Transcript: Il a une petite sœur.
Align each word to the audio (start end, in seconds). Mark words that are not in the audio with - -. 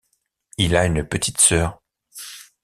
Il 0.57 0.75
a 0.75 0.87
une 0.87 1.07
petite 1.07 1.39
sœur. 1.39 1.79